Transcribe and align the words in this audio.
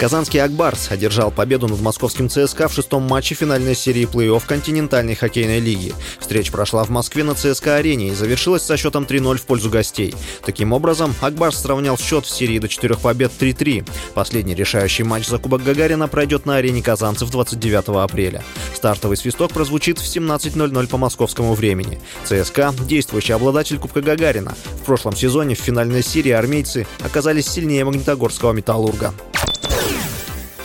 Казанский 0.00 0.42
«Акбарс» 0.42 0.90
одержал 0.90 1.30
победу 1.30 1.68
над 1.68 1.82
московским 1.82 2.30
ЦСКА 2.30 2.68
в 2.68 2.72
шестом 2.72 3.02
матче 3.02 3.34
финальной 3.34 3.74
серии 3.74 4.08
плей-офф 4.10 4.42
континентальной 4.46 5.14
хоккейной 5.14 5.60
лиги. 5.60 5.92
Встреча 6.18 6.50
прошла 6.50 6.84
в 6.84 6.88
Москве 6.88 7.22
на 7.22 7.34
ЦСКА-арене 7.34 8.08
и 8.08 8.14
завершилась 8.14 8.62
со 8.62 8.78
счетом 8.78 9.04
3-0 9.04 9.36
в 9.36 9.42
пользу 9.42 9.68
гостей. 9.68 10.14
Таким 10.42 10.72
образом, 10.72 11.14
«Акбарс» 11.20 11.58
сравнял 11.58 11.98
счет 11.98 12.24
в 12.24 12.30
серии 12.30 12.58
до 12.58 12.66
четырех 12.66 13.00
побед 13.00 13.30
3-3. 13.38 13.86
Последний 14.14 14.54
решающий 14.54 15.02
матч 15.02 15.26
за 15.26 15.36
Кубок 15.36 15.62
Гагарина 15.64 16.08
пройдет 16.08 16.46
на 16.46 16.56
арене 16.56 16.80
казанцев 16.80 17.30
29 17.30 18.02
апреля. 18.02 18.42
Стартовый 18.74 19.18
свисток 19.18 19.52
прозвучит 19.52 19.98
в 19.98 20.04
17.00 20.04 20.86
по 20.88 20.96
московскому 20.96 21.52
времени. 21.52 22.00
ЦСКА– 22.24 22.72
действующий 22.88 23.34
обладатель 23.34 23.78
Кубка 23.78 24.00
Гагарина. 24.00 24.56
В 24.80 24.84
прошлом 24.86 25.14
сезоне 25.14 25.56
в 25.56 25.60
финальной 25.60 26.02
серии 26.02 26.32
армейцы 26.32 26.86
оказались 27.00 27.48
сильнее 27.48 27.84
магнитогорского 27.84 28.52
«Металлурга». 28.52 29.12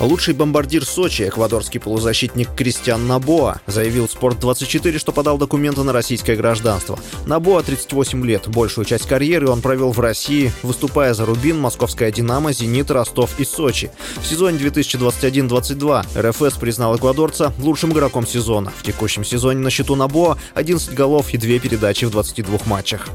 Лучший 0.06 0.36
бомбардир 0.36 0.86
Сочи, 0.86 1.24
эквадорский 1.24 1.80
полузащитник 1.80 2.54
Кристиан 2.56 3.08
Набоа, 3.08 3.60
заявил 3.66 4.08
«Спорт-24», 4.08 5.00
что 5.00 5.12
подал 5.12 5.40
документы 5.40 5.82
на 5.82 5.94
российское 5.94 6.36
гражданство. 6.36 7.00
Набоа 7.26 7.64
38 7.64 8.24
лет. 8.24 8.48
Большую 8.48 8.86
часть 8.86 9.08
карьеры 9.08 9.50
он 9.50 9.62
провел 9.62 9.92
в 9.92 10.00
России, 10.00 10.52
выступая 10.62 11.16
за 11.16 11.26
Рубин, 11.26 11.60
Московская 11.60 12.12
«Динамо», 12.12 12.54
«Зенит», 12.54 12.92
Ростов 12.92 13.40
и 13.40 13.46
Сочи. 13.46 13.90
В 14.18 14.28
сезоне 14.28 14.60
2021-22 14.60 16.06
РФС 16.30 16.58
признал 16.60 16.96
эквадорца 16.96 17.52
лучшим 17.58 17.92
игроком 17.92 18.28
сезона. 18.28 18.72
В 18.78 18.84
текущем 18.84 19.26
сезоне 19.26 19.62
на 19.62 19.72
счету 19.72 19.96
Набоа 19.96 20.38
11 20.54 20.94
голов 20.94 21.34
и 21.34 21.40
2 21.40 21.58
передачи 21.58 22.06
в 22.06 22.12
22 22.12 22.60
матчах. 22.68 23.10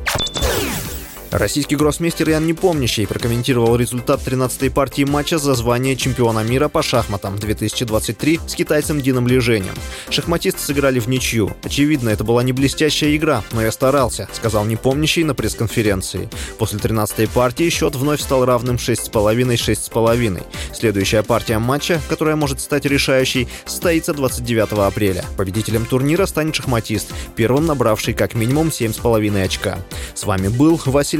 Российский 1.31 1.77
гроссмейстер 1.77 2.28
Ян 2.28 2.45
Непомнящий 2.45 3.06
прокомментировал 3.06 3.77
результат 3.77 4.20
13-й 4.27 4.69
партии 4.69 5.05
матча 5.05 5.39
за 5.39 5.55
звание 5.55 5.95
чемпиона 5.95 6.41
мира 6.41 6.67
по 6.67 6.83
шахматам 6.83 7.39
2023 7.39 8.41
с 8.48 8.55
китайцем 8.55 9.00
Дином 9.00 9.28
Лежением. 9.28 9.75
Шахматисты 10.11 10.61
сыграли 10.61 10.98
в 10.98 11.08
ничью. 11.08 11.53
Очевидно, 11.62 12.08
это 12.08 12.25
была 12.25 12.42
не 12.42 12.53
блестящая 12.53 13.14
игра, 13.14 13.45
но 13.53 13.62
я 13.62 13.70
старался, 13.70 14.28
сказал 14.33 14.64
Непомнящий 14.64 15.23
на 15.23 15.36
пресс-конференции. 15.36 16.28
После 16.58 16.81
13-й 16.81 17.28
партии 17.28 17.70
счет 17.70 17.95
вновь 17.95 18.20
стал 18.20 18.45
равным 18.45 18.75
6,5-6,5. 18.75 20.42
Следующая 20.75 21.23
партия 21.23 21.58
матча, 21.61 22.01
которая 22.08 22.34
может 22.34 22.61
стать 22.61 22.86
решающей, 22.86 23.47
состоится 23.67 24.14
29 24.14 24.73
апреля. 24.73 25.25
Победителем 25.36 25.86
турнира 25.86 26.27
станет 26.27 26.56
шахматист, 26.56 27.12
первым 27.36 27.67
набравший 27.67 28.14
как 28.14 28.34
минимум 28.34 28.69
7,5 28.69 29.45
очка. 29.45 29.78
С 30.14 30.25
вами 30.25 30.48
был 30.48 30.81
Василий 30.84 31.19